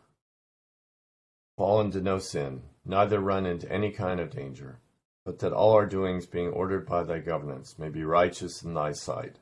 fall 1.61 1.79
into 1.79 2.01
no 2.01 2.17
sin, 2.17 2.59
neither 2.83 3.19
run 3.19 3.45
into 3.45 3.71
any 3.71 3.91
kind 3.91 4.19
of 4.19 4.31
danger, 4.31 4.79
but 5.23 5.37
that 5.37 5.53
all 5.53 5.73
our 5.73 5.85
doings, 5.85 6.25
being 6.25 6.47
ordered 6.47 6.87
by 6.87 7.03
thy 7.03 7.19
governance, 7.19 7.77
may 7.77 7.87
be 7.87 8.03
righteous 8.03 8.63
in 8.63 8.73
thy 8.73 8.91
sight, 8.91 9.35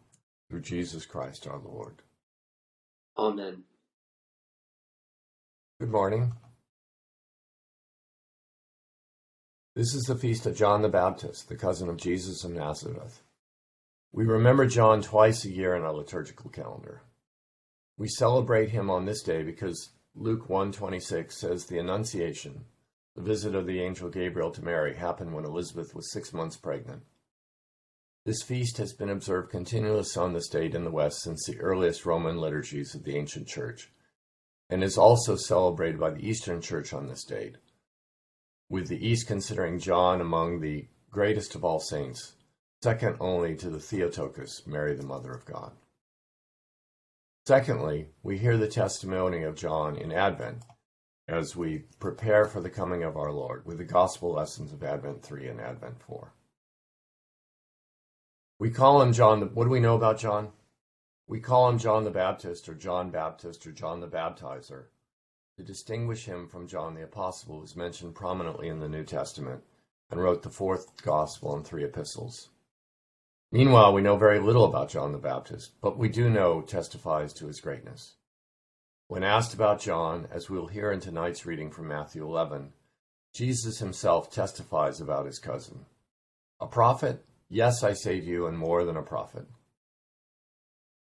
through 0.50 0.60
Jesus 0.60 1.06
Christ 1.06 1.48
our 1.48 1.60
Lord. 1.60 2.02
Amen. 3.18 3.64
Good 5.80 5.92
morning. 5.92 6.34
This 9.78 9.94
is 9.94 10.04
the 10.04 10.18
feast 10.18 10.46
of 10.46 10.58
John 10.58 10.82
the 10.82 10.90
Baptist, 10.90 11.48
the 11.48 11.56
cousin 11.56 11.88
of 11.88 11.96
Jesus 11.96 12.44
of 12.44 12.52
Nazareth. 12.52 13.22
We 14.12 14.26
remember 14.26 14.66
John 14.66 15.02
twice 15.02 15.46
a 15.46 15.50
year 15.50 15.74
in 15.74 15.84
our 15.84 15.94
liturgical 15.94 16.50
calendar. 16.50 17.02
We 17.98 18.10
celebrate 18.10 18.72
him 18.72 18.90
on 18.90 19.06
this 19.06 19.24
day 19.24 19.42
because 19.42 19.92
Luke 20.22 20.50
1:26 20.50 21.32
says 21.32 21.66
the 21.66 21.80
Annunciation, 21.80 22.66
the 23.16 23.22
visit 23.22 23.56
of 23.56 23.66
the 23.66 23.80
angel 23.80 24.10
Gabriel 24.10 24.52
to 24.52 24.62
Mary, 24.62 24.96
happened 24.96 25.34
when 25.34 25.46
Elizabeth 25.46 25.96
was 25.96 26.12
six 26.12 26.34
months 26.34 26.58
pregnant. 26.58 27.04
This 28.26 28.44
feast 28.44 28.80
has 28.80 28.92
been 28.92 29.10
observed 29.10 29.50
continuously 29.50 30.22
on 30.22 30.34
this 30.34 30.50
date 30.50 30.76
in 30.76 30.84
the 30.84 30.92
West 30.92 31.22
since 31.22 31.46
the 31.46 31.58
earliest 31.62 32.06
Roman 32.06 32.38
liturgies 32.38 32.94
of 32.94 33.06
the 33.06 33.16
ancient 33.16 33.48
Church, 33.48 33.94
and 34.70 34.84
is 34.84 34.98
also 34.98 35.38
celebrated 35.38 36.02
by 36.02 36.10
the 36.10 36.28
Eastern 36.28 36.60
Church 36.60 36.92
on 36.92 37.08
this 37.08 37.24
date, 37.24 37.56
with 38.68 38.90
the 38.90 39.08
East 39.08 39.26
considering 39.26 39.80
John 39.80 40.20
among 40.20 40.60
the 40.60 40.90
greatest 41.10 41.56
of 41.56 41.64
all 41.64 41.80
saints, 41.80 42.36
second 42.84 43.16
only 43.22 43.56
to 43.56 43.70
the 43.70 43.80
Theotokos, 43.80 44.68
Mary 44.68 44.96
the 44.96 45.04
Mother 45.04 45.32
of 45.32 45.46
God. 45.46 45.72
Secondly, 47.50 48.10
we 48.22 48.38
hear 48.38 48.58
the 48.58 48.68
testimony 48.68 49.42
of 49.42 49.56
John 49.56 49.96
in 49.96 50.12
Advent 50.12 50.62
as 51.28 51.56
we 51.56 51.80
prepare 52.00 52.46
for 52.46 52.62
the 52.62 52.70
coming 52.70 53.02
of 53.02 53.18
our 53.18 53.32
Lord 53.32 53.66
with 53.66 53.80
the 53.80 53.86
gospel 53.86 54.34
lessons 54.34 54.72
of 54.72 54.84
Advent 54.84 55.24
3 55.24 55.48
and 55.48 55.60
Advent 55.60 56.00
4. 56.04 56.32
We 58.60 58.70
call 58.70 59.02
him 59.02 59.14
John. 59.14 59.42
What 59.56 59.64
do 59.64 59.72
we 59.72 59.80
know 59.80 59.96
about 59.96 60.20
John? 60.20 60.50
We 61.28 61.40
call 61.40 61.68
him 61.68 61.80
John 61.80 62.04
the 62.04 62.12
Baptist 62.12 62.70
or 62.70 62.76
John 62.76 63.10
Baptist 63.10 63.66
or 63.66 63.72
John 63.72 64.00
the 64.00 64.08
Baptizer 64.08 64.90
to 65.58 65.64
distinguish 65.64 66.26
him 66.26 66.48
from 66.48 66.68
John 66.68 66.94
the 66.94 67.04
Apostle, 67.04 67.58
who 67.58 67.64
is 67.64 67.76
mentioned 67.76 68.14
prominently 68.14 68.68
in 68.68 68.80
the 68.80 68.88
New 68.88 69.04
Testament 69.04 69.64
and 70.12 70.22
wrote 70.22 70.44
the 70.44 70.52
fourth 70.52 71.02
gospel 71.02 71.56
and 71.56 71.66
three 71.66 71.84
epistles. 71.84 72.50
Meanwhile, 73.52 73.94
we 73.94 74.02
know 74.02 74.16
very 74.16 74.40
little 74.40 74.66
about 74.66 74.90
John 74.90 75.12
the 75.12 75.18
Baptist, 75.18 75.72
but 75.82 75.98
we 75.98 76.08
do 76.10 76.30
know 76.30 76.62
testifies 76.62 77.34
to 77.34 77.48
his 77.48 77.60
greatness. 77.60 78.16
When 79.08 79.24
asked 79.24 79.56
about 79.56 79.82
John, 79.82 80.28
as 80.32 80.50
we'll 80.50 80.68
hear 80.68 80.92
in 80.92 81.00
tonight's 81.00 81.46
reading 81.46 81.72
from 81.72 81.88
Matthew 81.88 82.24
11, 82.24 82.74
Jesus 83.34 83.80
himself 83.80 84.32
testifies 84.32 85.02
about 85.02 85.26
his 85.26 85.40
cousin. 85.40 85.86
A 86.60 86.68
prophet? 86.68 87.26
Yes, 87.50 87.84
I 87.84 87.94
say 87.94 88.20
to 88.20 88.26
you, 88.26 88.46
and 88.46 88.58
more 88.58 88.84
than 88.86 88.98
a 88.98 89.02
prophet. 89.02 89.48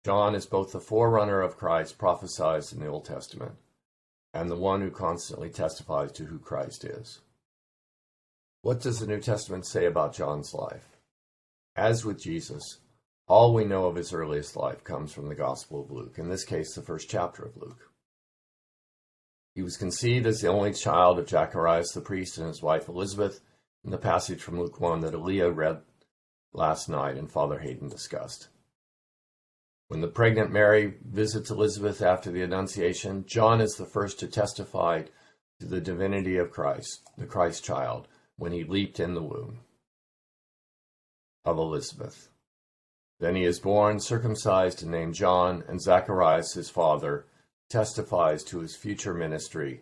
John 0.04 0.34
is 0.34 0.48
both 0.48 0.72
the 0.72 0.80
forerunner 0.80 1.42
of 1.42 1.58
Christ 1.58 1.98
prophesied 1.98 2.63
in 2.72 2.80
the 2.80 2.88
Old 2.88 3.06
Testament 3.06 3.54
and 4.34 4.50
the 4.50 4.56
one 4.56 4.82
who 4.82 4.90
constantly 4.90 5.50
testifies 5.50 6.12
to 6.13 6.25
who 6.25 6.40
Christ 6.40 6.84
is. 6.84 7.22
What 8.63 8.82
does 8.82 9.00
the 9.00 9.08
New 9.08 9.20
Testament 9.20 9.68
say 9.68 9.86
about 9.86 10.16
John's 10.16 10.54
life? 10.54 10.93
As 11.75 12.06
with 12.06 12.22
Jesus, 12.22 12.82
all 13.27 13.51
we 13.51 13.65
know 13.65 13.88
of 13.88 13.96
his 13.96 14.13
earliest 14.13 14.56
life 14.56 14.84
comes 14.84 15.12
from 15.12 15.27
the 15.27 15.34
Gospel 15.34 15.82
of 15.82 15.89
Luke, 15.89 16.20
in 16.20 16.30
this 16.30 16.46
case, 16.46 16.75
the 16.75 16.84
first 16.84 17.10
chapter 17.10 17.44
of 17.44 17.58
Luke. 17.58 17.89
He 19.56 19.63
was 19.63 19.75
conceived 19.75 20.27
as 20.27 20.39
the 20.39 20.50
only 20.50 20.74
child 20.74 21.18
of 21.18 21.30
Zacharias 21.30 21.92
the 21.92 22.01
priest 22.01 22.38
and 22.38 22.48
his 22.48 22.62
wife 22.62 22.88
Elizabeth, 22.88 23.42
in 23.84 23.89
the 23.89 23.98
passage 23.98 24.39
from 24.39 24.60
Luke 24.60 24.80
1 24.80 25.00
that 25.00 25.15
Aaliyah 25.15 25.56
read 25.56 25.82
last 26.53 26.89
night 26.89 27.18
and 27.18 27.32
Father 27.32 27.58
Hayden 27.58 27.89
discussed. 27.89 28.50
When 29.88 30.01
the 30.01 30.08
pregnant 30.08 30.51
Mary 30.51 31.00
visits 31.03 31.50
Elizabeth 31.50 32.03
after 32.03 32.32
the 32.32 32.44
Annunciation, 32.44 33.25
John 33.25 33.60
is 33.62 33.75
the 33.75 33.86
first 33.86 34.20
to 34.20 34.27
testify 34.27 35.06
to 35.60 35.65
the 35.65 35.82
divinity 35.82 36.38
of 36.38 36.51
Christ, 36.51 37.01
the 37.18 37.25
Christ 37.25 37.63
child, 37.63 38.08
when 38.36 38.51
he 38.51 38.63
leaped 38.63 39.00
in 39.00 39.15
the 39.15 39.24
womb 39.24 39.62
of 41.46 41.58
Elizabeth. 41.58 42.30
Then 43.20 43.36
he 43.36 43.44
is 43.44 43.60
born, 43.60 44.00
circumcised, 44.00 44.82
and 44.82 44.92
named 44.92 45.14
John, 45.14 45.64
and 45.68 45.82
Zacharias, 45.82 46.54
his 46.54 46.70
father, 46.70 47.26
testifies 47.70 48.44
to 48.46 48.60
his 48.60 48.76
future 48.76 49.14
ministry. 49.14 49.82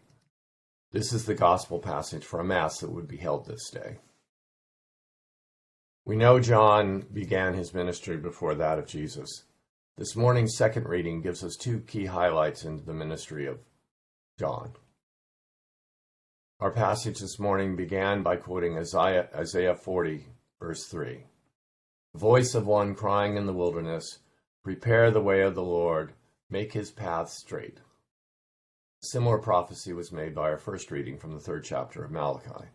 This 0.91 1.13
is 1.13 1.25
the 1.25 1.35
gospel 1.35 1.79
passage 1.79 2.25
for 2.25 2.39
a 2.39 2.43
Mass 2.43 2.79
that 2.79 2.91
would 2.91 3.07
be 3.07 3.17
held 3.17 3.45
this 3.45 3.69
day. 3.69 3.97
We 6.05 6.15
know 6.15 6.39
John 6.39 7.05
began 7.13 7.53
his 7.53 7.73
ministry 7.73 8.17
before 8.17 8.55
that 8.55 8.79
of 8.79 8.87
Jesus. 8.87 9.43
This 9.97 10.15
morning's 10.15 10.57
second 10.57 10.87
reading 10.87 11.21
gives 11.21 11.43
us 11.43 11.55
two 11.55 11.81
key 11.81 12.05
highlights 12.05 12.65
into 12.65 12.83
the 12.83 12.93
ministry 12.93 13.45
of 13.45 13.59
John. 14.39 14.73
Our 16.59 16.71
passage 16.71 17.19
this 17.19 17.39
morning 17.39 17.75
began 17.75 18.23
by 18.23 18.35
quoting 18.35 18.77
Isaiah, 18.77 19.29
Isaiah 19.35 19.75
40, 19.75 20.25
verse 20.59 20.85
3. 20.85 21.23
Voice 22.15 22.55
of 22.55 22.67
one 22.67 22.93
crying 22.93 23.37
in 23.37 23.45
the 23.45 23.53
wilderness, 23.53 24.19
Prepare 24.63 25.11
the 25.11 25.21
way 25.21 25.41
of 25.41 25.55
the 25.55 25.63
Lord, 25.63 26.13
make 26.49 26.73
his 26.73 26.91
path 26.91 27.29
straight. 27.29 27.79
Similar 29.01 29.39
prophecy 29.39 29.93
was 29.93 30.11
made 30.11 30.35
by 30.35 30.49
our 30.49 30.57
first 30.57 30.91
reading 30.91 31.17
from 31.17 31.33
the 31.33 31.39
third 31.39 31.63
chapter 31.63 32.03
of 32.03 32.11
Malachi. 32.11 32.67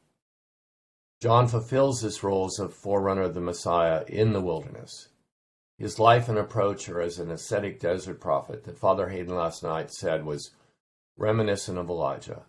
John 1.20 1.46
fulfills 1.48 2.00
this 2.00 2.22
role 2.22 2.46
as 2.46 2.58
a 2.58 2.68
forerunner 2.68 3.22
of 3.22 3.34
the 3.34 3.40
Messiah 3.40 4.04
in 4.08 4.32
the 4.32 4.40
wilderness. 4.40 5.08
His 5.78 5.98
life 5.98 6.28
and 6.28 6.38
approach 6.38 6.88
are 6.88 7.00
as 7.00 7.18
an 7.18 7.30
ascetic 7.30 7.78
desert 7.78 8.20
prophet 8.20 8.64
that 8.64 8.78
Father 8.78 9.10
Hayden 9.10 9.34
last 9.34 9.62
night 9.62 9.92
said 9.92 10.24
was 10.24 10.52
reminiscent 11.16 11.78
of 11.78 11.90
Elijah. 11.90 12.46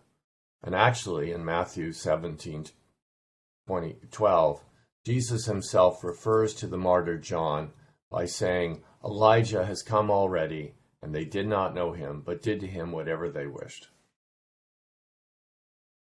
And 0.62 0.74
actually, 0.74 1.32
in 1.32 1.44
Matthew 1.44 1.92
17 1.92 2.66
20, 3.66 3.96
12, 4.10 4.64
Jesus 5.08 5.46
himself 5.46 6.04
refers 6.04 6.52
to 6.52 6.66
the 6.66 6.76
martyr 6.76 7.16
John 7.16 7.70
by 8.10 8.26
saying, 8.26 8.82
Elijah 9.02 9.64
has 9.64 9.82
come 9.82 10.10
already, 10.10 10.74
and 11.00 11.14
they 11.14 11.24
did 11.24 11.48
not 11.48 11.74
know 11.74 11.92
him, 11.92 12.22
but 12.26 12.42
did 12.42 12.60
to 12.60 12.66
him 12.66 12.92
whatever 12.92 13.30
they 13.30 13.46
wished. 13.46 13.88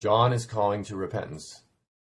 John 0.00 0.33
is 0.33 0.46
calling 0.46 0.85
to 0.85 0.94
repentance, 0.94 1.62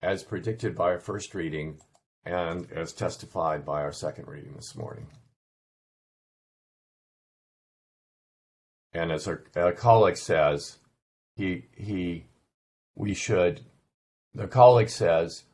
as 0.00 0.22
predicted 0.24 0.74
by 0.74 0.84
our 0.84 0.98
first 0.98 1.34
reading, 1.34 1.80
and 2.24 2.66
as 2.72 2.94
testified 2.94 3.62
by 3.62 3.82
our 3.82 3.92
second 3.92 4.26
reading 4.26 4.54
this 4.56 4.74
morning. 4.74 5.08
And 8.94 9.12
as 9.12 9.28
our, 9.28 9.44
our 9.54 9.74
colleague 9.74 10.16
says, 10.16 10.78
he 11.36 11.66
he 11.76 12.24
we 12.94 13.12
should 13.12 13.60
the 14.32 14.48
colleague 14.48 14.88
says 14.88 15.44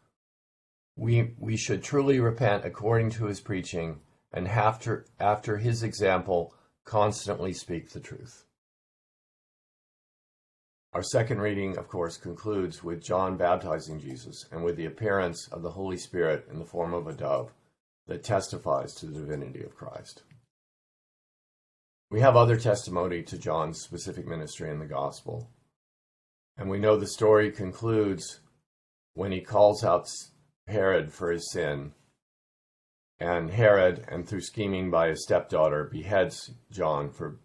we 0.97 1.35
we 1.39 1.57
should 1.57 1.83
truly 1.83 2.19
repent 2.21 2.65
according 2.65 3.11
to 3.11 3.27
his 3.27 3.41
preaching 3.41 4.01
and 4.33 4.49
after 4.49 5.07
after 5.21 5.59
his 5.59 5.83
example 5.83 6.55
constantly 6.85 7.53
speak 7.53 7.91
the 7.91 8.01
truth. 8.01 8.45
Our 10.93 11.03
second 11.03 11.41
reading, 11.41 11.77
of 11.77 11.89
course, 11.89 12.17
concludes 12.17 12.83
with 12.83 13.05
John 13.05 13.37
baptizing 13.37 14.01
Jesus 14.01 14.47
and 14.51 14.65
with 14.65 14.77
the 14.77 14.87
appearance 14.87 15.47
of 15.53 15.63
the 15.63 15.73
Holy 15.73 15.99
Spirit 15.99 16.47
in 16.51 16.59
the 16.59 16.65
form 16.65 16.95
of 16.95 17.07
a 17.07 17.13
dove 17.13 17.53
that 18.07 18.25
testifies 18.25 18.95
to 18.95 19.07
the 19.07 19.21
divinity 19.21 19.63
of 19.63 19.77
Christ. 19.77 20.23
We 22.11 22.21
have 22.21 22.37
other 22.37 22.57
testimony 22.57 23.23
to 23.25 23.37
John's 23.37 23.83
specific 23.83 24.27
ministry 24.27 24.71
in 24.71 24.79
the 24.79 24.87
gospel. 24.87 25.51
And 26.57 26.71
we 26.71 26.79
know 26.79 26.97
the 26.97 27.07
story 27.07 27.51
concludes 27.51 28.41
when 29.15 29.33
he 29.33 29.41
calls 29.41 29.85
out 29.85 30.09
Herod 30.69 31.13
for 31.13 31.31
his 31.31 31.51
sin. 31.51 31.93
And 33.19 33.51
Herod, 33.51 34.05
and 34.09 34.29
through 34.29 34.43
scheming 34.43 34.91
by 34.91 35.09
his 35.09 35.23
stepdaughter, 35.23 35.85
beheads 35.85 36.51
John 36.71 37.11
for, 37.11 37.39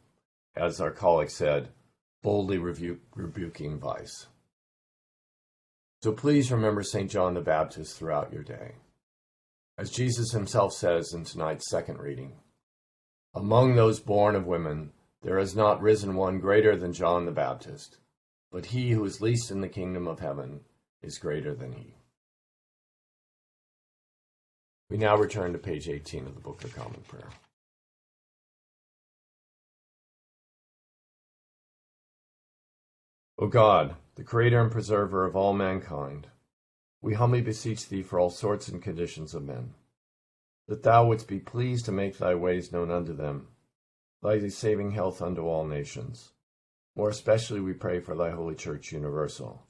as 0.56 0.82
our 0.82 0.92
colleague 0.92 1.30
said, 1.30 1.70
boldly 2.22 2.58
rebu- 2.58 3.00
rebuking 3.16 3.80
vice. 3.80 4.28
So 6.02 6.12
please 6.12 6.52
remember 6.52 6.84
St. 6.84 7.10
John 7.10 7.36
the 7.36 7.42
Baptist 7.42 7.98
throughout 7.98 8.34
your 8.34 8.44
day. 8.44 8.76
As 9.78 9.92
Jesus 9.92 10.32
himself 10.32 10.74
says 10.74 11.14
in 11.14 11.24
tonight's 11.24 11.70
second 11.70 12.00
reading, 12.00 12.34
Among 13.34 13.76
those 13.76 14.00
born 14.00 14.36
of 14.36 14.46
women, 14.46 14.92
there 15.22 15.40
has 15.40 15.56
not 15.56 15.82
risen 15.82 16.16
one 16.16 16.40
greater 16.40 16.76
than 16.76 16.92
John 16.92 17.26
the 17.26 17.32
Baptist, 17.32 17.98
but 18.52 18.66
he 18.66 18.92
who 18.92 19.06
is 19.06 19.22
least 19.22 19.52
in 19.52 19.62
the 19.62 19.70
kingdom 19.70 20.08
of 20.08 20.20
heaven 20.20 20.62
is 21.02 21.18
greater 21.18 21.56
than 21.56 21.74
he. 21.74 21.96
We 24.92 24.98
now 24.98 25.16
return 25.16 25.54
to 25.54 25.58
page 25.58 25.88
18 25.88 26.28
of 26.28 26.36
the 26.36 26.42
Book 26.42 26.66
of 26.66 26.76
Common 26.76 27.00
Prayer. 27.08 27.30
O 33.40 33.48
God, 33.48 33.96
the 34.16 34.26
creator 34.26 34.60
and 34.60 34.70
preserver 34.70 35.26
of 35.26 35.34
all 35.34 35.54
mankind, 35.54 36.28
we 37.02 37.14
humbly 37.14 37.40
beseech 37.40 37.88
thee 37.88 38.04
for 38.04 38.20
all 38.20 38.30
sorts 38.30 38.68
and 38.68 38.84
conditions 38.84 39.34
of 39.34 39.46
men, 39.46 39.76
that 40.68 40.84
thou 40.84 41.08
wouldst 41.08 41.30
be 41.30 41.40
pleased 41.40 41.86
to 41.86 41.94
make 41.94 42.18
thy 42.18 42.36
ways 42.36 42.74
known 42.74 42.92
unto 42.92 43.16
them, 43.16 43.48
thy 44.22 44.46
saving 44.50 44.92
health 44.92 45.22
unto 45.22 45.44
all 45.44 45.66
nations. 45.66 46.34
More 46.98 47.10
especially 47.10 47.62
we 47.62 47.72
pray 47.72 48.02
for 48.02 48.14
thy 48.14 48.32
holy 48.32 48.56
church 48.56 48.92
universal, 48.92 49.64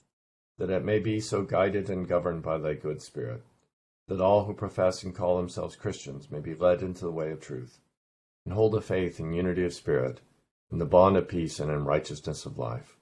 that 0.57 0.71
it 0.71 0.83
may 0.83 0.97
be 0.97 1.19
so 1.19 1.43
guided 1.43 1.91
and 1.91 2.07
governed 2.07 2.41
by 2.41 2.57
thy 2.57 2.73
good 2.73 3.03
spirit, 3.03 3.43
that 4.11 4.21
all 4.21 4.45
who 4.45 4.53
profess 4.53 5.03
and 5.03 5.15
call 5.15 5.37
themselves 5.37 5.75
Christians 5.75 6.29
may 6.29 6.39
be 6.39 6.53
led 6.53 6.81
into 6.81 7.05
the 7.05 7.11
way 7.11 7.31
of 7.31 7.39
truth, 7.39 7.79
and 8.45 8.53
hold 8.53 8.75
a 8.75 8.81
faith 8.81 9.19
in 9.19 9.33
unity 9.33 9.63
of 9.63 9.73
spirit, 9.73 10.21
in 10.71 10.77
the 10.77 10.85
bond 10.85 11.17
of 11.17 11.27
peace 11.27 11.59
and 11.59 11.71
in 11.71 11.85
righteousness 11.85 12.45
of 12.45 12.57
life 12.57 12.97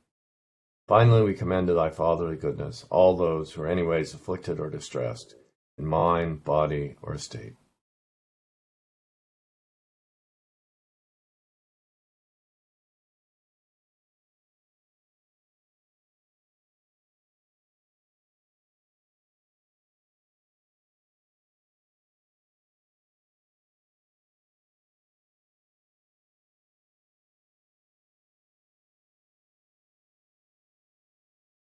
Finally, 0.90 1.22
we 1.22 1.36
commend 1.36 1.68
to 1.68 1.74
thy 1.76 1.92
fatherly 1.92 2.36
goodness 2.36 2.84
all 2.90 3.16
those 3.16 3.54
who 3.54 3.62
are 3.62 3.68
anyways 3.68 4.12
afflicted 4.12 4.60
or 4.60 4.72
distressed, 4.72 5.36
in 5.78 5.86
mind, 5.86 6.44
body, 6.44 6.96
or 7.04 7.14
estate. 7.14 7.54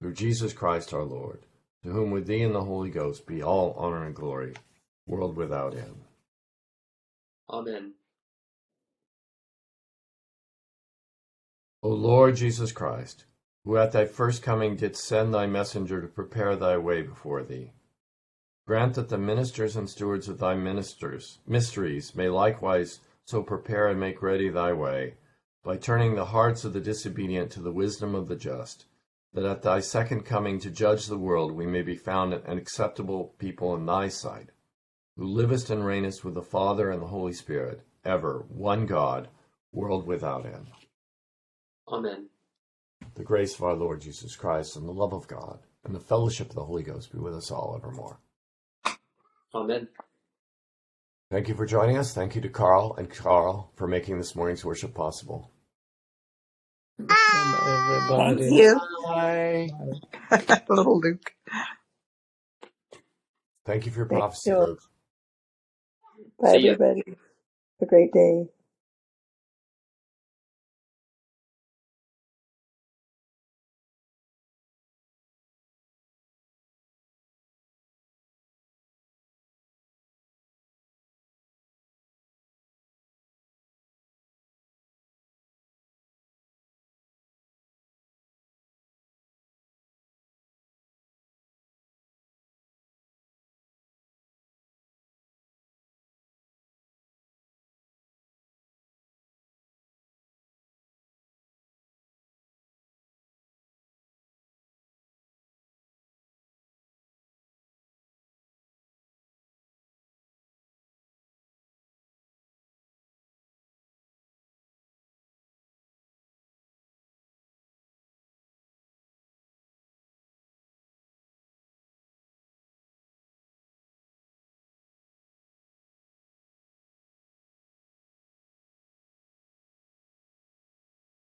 Through 0.00 0.14
Jesus 0.14 0.52
Christ 0.52 0.94
our 0.94 1.02
Lord, 1.02 1.40
to 1.82 1.90
whom 1.90 2.12
with 2.12 2.28
thee 2.28 2.42
and 2.42 2.54
the 2.54 2.64
Holy 2.64 2.88
Ghost 2.88 3.26
be 3.26 3.42
all 3.42 3.72
honor 3.72 4.04
and 4.04 4.14
glory, 4.14 4.54
world 5.06 5.36
without 5.36 5.74
end. 5.74 6.04
Amen. 7.50 7.94
O 11.82 11.88
Lord 11.88 12.36
Jesus 12.36 12.70
Christ, 12.70 13.24
who 13.64 13.76
at 13.76 13.92
thy 13.92 14.04
first 14.04 14.42
coming 14.42 14.76
didst 14.76 15.04
send 15.04 15.34
thy 15.34 15.46
messenger 15.46 16.00
to 16.00 16.06
prepare 16.06 16.54
thy 16.54 16.76
way 16.76 17.02
before 17.02 17.42
thee, 17.42 17.72
grant 18.66 18.94
that 18.94 19.08
the 19.08 19.18
ministers 19.18 19.74
and 19.76 19.90
stewards 19.90 20.28
of 20.28 20.38
thy 20.38 20.54
ministers 20.54 21.38
mysteries 21.46 22.14
may 22.14 22.28
likewise 22.28 23.00
so 23.24 23.42
prepare 23.42 23.88
and 23.88 23.98
make 23.98 24.22
ready 24.22 24.48
thy 24.48 24.72
way, 24.72 25.14
by 25.64 25.76
turning 25.76 26.14
the 26.14 26.26
hearts 26.26 26.64
of 26.64 26.72
the 26.72 26.80
disobedient 26.80 27.50
to 27.50 27.60
the 27.60 27.72
wisdom 27.72 28.14
of 28.14 28.28
the 28.28 28.36
just 28.36 28.84
that 29.34 29.44
at 29.44 29.62
thy 29.62 29.80
second 29.80 30.24
coming 30.24 30.58
to 30.60 30.70
judge 30.70 31.06
the 31.06 31.18
world 31.18 31.52
we 31.52 31.66
may 31.66 31.82
be 31.82 31.96
found 31.96 32.32
an 32.32 32.58
acceptable 32.58 33.34
people 33.38 33.74
in 33.74 33.86
thy 33.86 34.08
sight, 34.08 34.50
who 35.16 35.24
livest 35.24 35.70
and 35.70 35.82
reignest 35.82 36.24
with 36.24 36.34
the 36.34 36.42
Father 36.42 36.90
and 36.90 37.02
the 37.02 37.06
Holy 37.06 37.32
Spirit, 37.32 37.82
ever 38.04 38.44
one 38.48 38.86
God, 38.86 39.28
world 39.72 40.06
without 40.06 40.46
end. 40.46 40.68
Amen. 41.88 42.28
The 43.14 43.24
grace 43.24 43.54
of 43.54 43.62
our 43.62 43.74
Lord 43.74 44.00
Jesus 44.00 44.36
Christ 44.36 44.76
and 44.76 44.86
the 44.86 44.92
love 44.92 45.12
of 45.12 45.28
God 45.28 45.60
and 45.84 45.94
the 45.94 46.00
fellowship 46.00 46.50
of 46.50 46.56
the 46.56 46.64
Holy 46.64 46.82
Ghost 46.82 47.12
be 47.12 47.18
with 47.18 47.34
us 47.34 47.50
all 47.50 47.74
evermore. 47.76 48.18
Amen. 49.54 49.88
Thank 51.30 51.48
you 51.48 51.54
for 51.54 51.66
joining 51.66 51.98
us. 51.98 52.14
Thank 52.14 52.34
you 52.34 52.40
to 52.40 52.48
Carl 52.48 52.94
and 52.96 53.10
Carl 53.10 53.70
for 53.76 53.86
making 53.86 54.18
this 54.18 54.34
morning's 54.34 54.64
worship 54.64 54.94
possible. 54.94 55.50
Thank 56.98 57.10
everybody. 57.10 58.54
you, 58.54 58.80
Bye. 59.08 59.70
little 60.68 61.00
Luke. 61.00 61.32
Thank 63.66 63.86
you 63.86 63.92
for 63.92 64.00
your 64.00 64.08
Thank 64.10 64.26
prophecy, 64.26 64.52
you. 64.52 64.56
Luke. 64.56 64.82
Bye, 66.40 66.54
See 66.54 66.66
ya. 66.66 66.74
everybody. 66.74 67.04
Have 67.06 67.16
a 67.82 67.86
great 67.86 68.12
day. 68.12 68.46